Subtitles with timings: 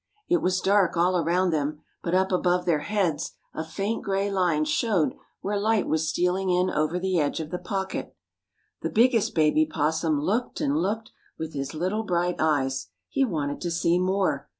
[0.27, 4.65] It was dark all around them, but up above their heads a faint gray line
[4.65, 8.15] showed where light was stealing in over the edge of the pocket.
[8.81, 12.87] The biggest baby opossum looked and looked with his little bright eyes.
[13.09, 14.49] He wanted to see more.